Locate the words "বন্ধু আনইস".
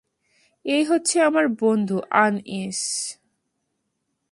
1.61-2.81